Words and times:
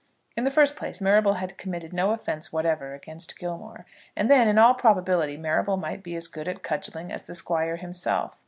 In 0.35 0.45
the 0.45 0.49
first 0.49 0.75
place, 0.77 0.99
Marrable 0.99 1.33
had 1.35 1.59
committed 1.59 1.93
no 1.93 2.09
offence 2.09 2.51
whatever 2.51 2.95
against 2.95 3.37
Gilmore. 3.37 3.85
And 4.15 4.31
then, 4.31 4.47
in 4.47 4.57
all 4.57 4.73
probability, 4.73 5.37
Marrable 5.37 5.77
might 5.77 6.01
be 6.01 6.15
as 6.15 6.27
good 6.27 6.47
at 6.47 6.63
cudgelling 6.63 7.11
as 7.11 7.25
the 7.25 7.35
Squire 7.35 7.75
himself. 7.75 8.35